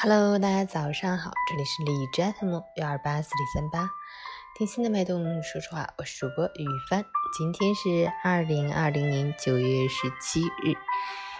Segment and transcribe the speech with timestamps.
[0.00, 3.90] Hello，大家早上好，这里是荔枝 FM 幺二八四零三八，
[4.56, 7.04] 听心的脉动，说实话，我是主播雨帆。
[7.36, 10.76] 今天是二零二零年九月十七日，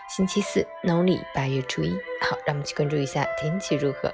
[0.08, 1.92] 星期四，农历八月初一。
[2.20, 4.12] 好，让我们去关注一下天气如何。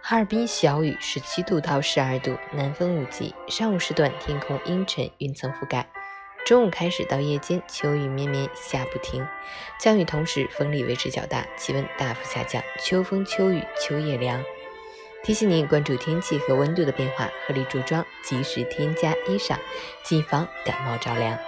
[0.00, 3.34] 哈尔滨小雨，十七度到十二度，南风五级。
[3.48, 5.84] 上午时段天空阴沉，云层覆盖。
[6.44, 9.26] 中午开始到夜间，秋雨绵绵下不停，
[9.78, 14.42] 降雨同时风力维持较大，气温大幅下降，秋风秋雨秋夜凉。
[15.22, 19.56] 提醒您关注天气和温度的变化，合理着装，及时添加衣裳，
[20.02, 21.38] 谨防感冒着凉。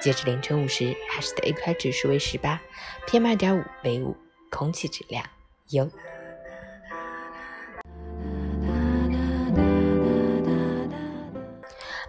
[0.00, 2.58] 截至凌晨五时，海市的 AQI 指数为十八
[3.06, 4.16] ，PM 二点五为五，
[4.50, 5.24] 空气质量
[5.70, 5.90] 优。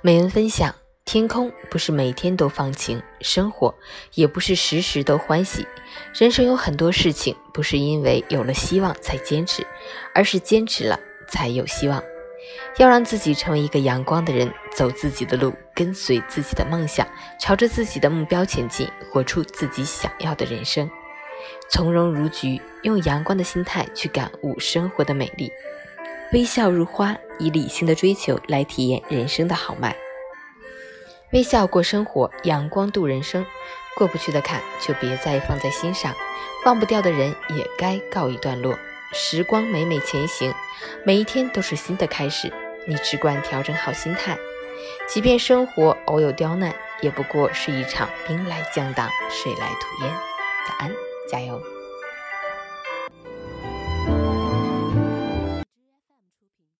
[0.02, 0.74] 美文分享。
[1.12, 3.74] 天空不是每天都放晴，生活
[4.14, 5.66] 也不是时时都欢喜。
[6.14, 9.66] 人生有很多事情，不是因为有了希望才坚持，
[10.14, 12.00] 而是坚持了才有希望。
[12.78, 17.08] 要让自己成为一个阳光的人，走自己的路，跟随自己的梦想，
[17.40, 20.88] 朝着自己的目标前进，活出自己想要的人生。
[21.72, 25.52] 从容如菊，用阳光的心态去感悟生活的美丽。
[26.34, 29.96] 微笑如花，以理性的追求来体验人生的豪迈。
[31.32, 33.46] 微笑过生活，阳光度人生。
[33.96, 36.14] 过不去的坎就别再放在心上，
[36.66, 38.78] 忘不掉的人也该告一段落。
[39.14, 40.54] 时光每每前行，
[41.04, 42.52] 每一天都是新的开始。
[42.88, 44.38] 你只管调整好心态，
[45.08, 50.12] 即便生活偶有刁难，也不过是一场兵来将挡，水来土掩。
[50.68, 50.92] 早安，
[51.30, 51.62] 加油！